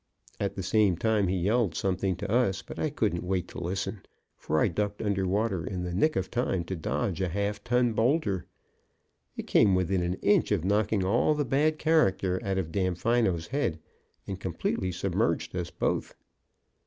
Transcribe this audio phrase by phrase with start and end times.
[0.39, 4.01] At the same time he yelled something at us, but I couldn't wait to listen,
[4.35, 7.93] for I ducked under water in the nick of time to dodge a half ton
[7.93, 8.47] boulder.
[9.37, 13.77] It came within an inch of knocking all the bad character out of Damfino's head,
[14.25, 16.15] and completely submerged us both.